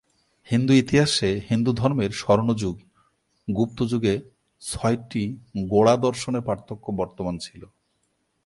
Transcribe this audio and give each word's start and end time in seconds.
হিন্দু 0.47 0.73
ইতিহাসে, 0.73 1.29
হিন্দু 1.49 1.71
ধর্মের 1.73 2.11
"স্বর্ণযুগ" 2.11 2.75
গুপ্ত 3.47 3.79
যুগে 3.83 4.13
ছয়টি 4.61 5.23
গোঁড়া 5.69 5.95
দর্শনের 5.97 6.41
পার্থক্য 6.41 6.85
বর্তমান 6.91 7.35
ছিল। 7.37 7.61